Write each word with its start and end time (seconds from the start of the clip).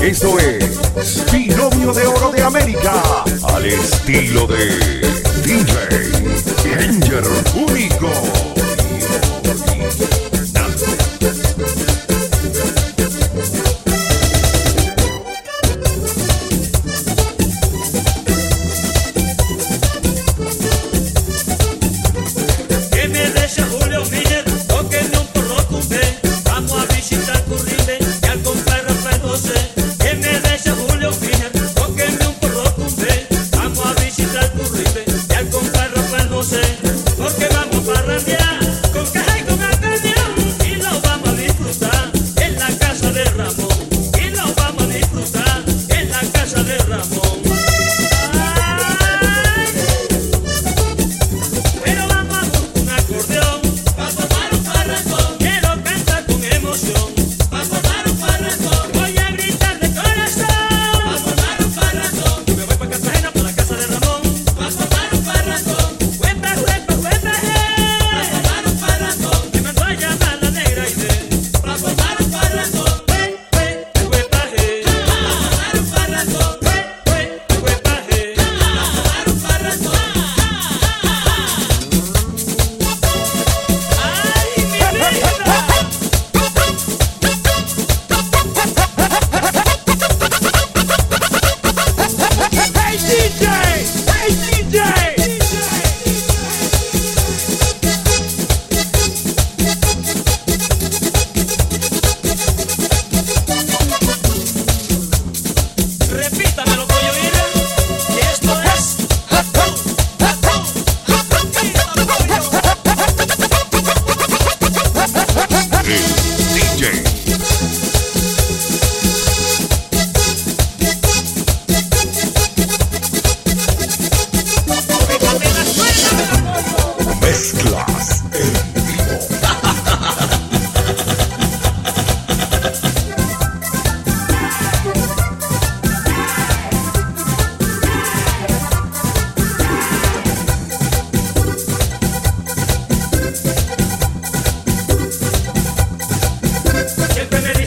Esto 0.00 0.38
es 0.38 1.32
Binomio 1.32 1.92
de 1.92 2.06
Oro 2.06 2.30
de 2.30 2.42
América 2.42 3.02
al 3.42 3.64
estilo 3.64 4.46
de 4.46 5.00
DJ 5.44 6.03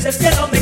es 0.08 0.18
que 0.18 0.30
no 0.32 0.48
me 0.48 0.57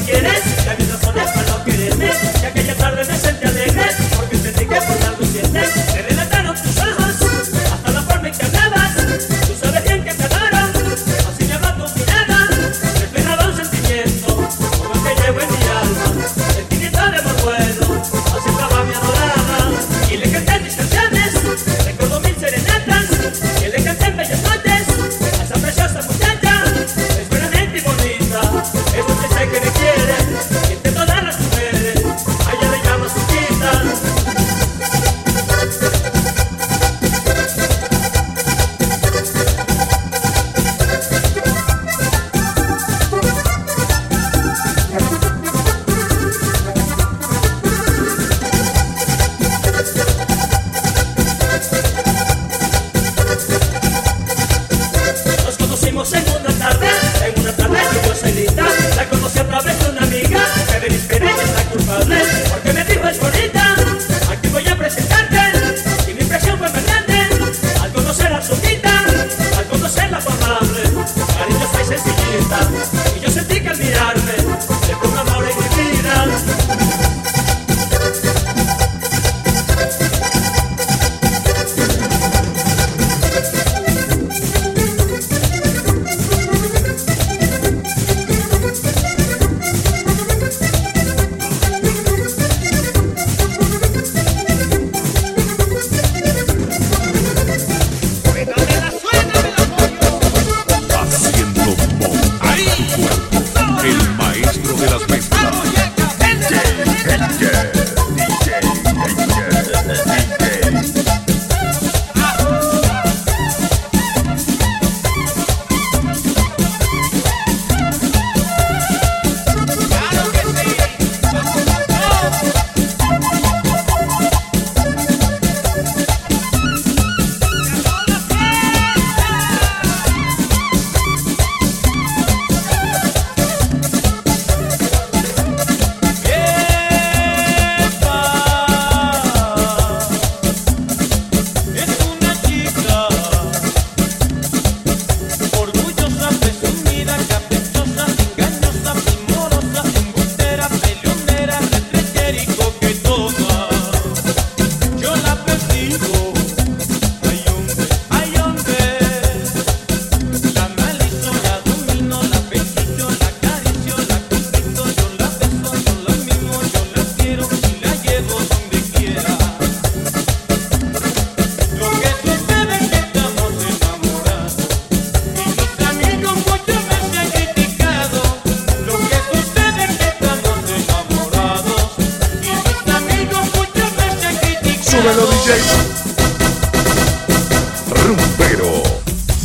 Rumbero, 187.87 188.81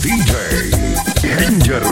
DJ, 0.01 0.33
Ranger 1.23 1.83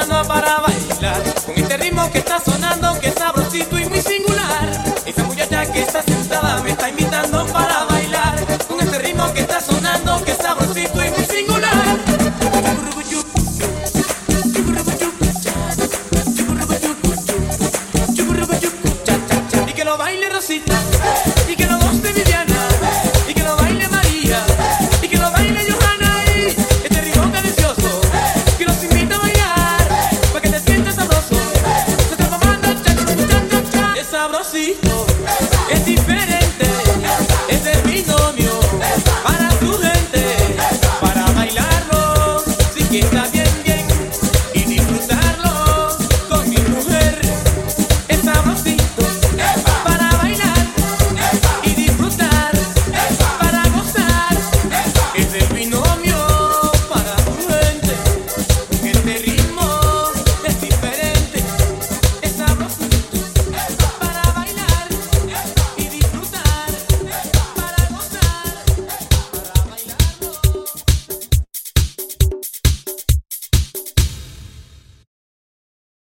Esa 0.00 0.22
muchacha 0.22 0.66
que 0.66 0.77